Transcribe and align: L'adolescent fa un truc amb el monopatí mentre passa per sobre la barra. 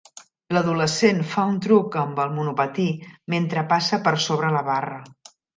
L'adolescent 0.57 1.19
fa 1.33 1.43
un 1.51 1.59
truc 1.67 1.97
amb 2.05 2.23
el 2.25 2.33
monopatí 2.39 2.87
mentre 3.37 3.67
passa 3.75 4.03
per 4.09 4.17
sobre 4.29 4.53
la 4.57 4.69
barra. 4.75 4.99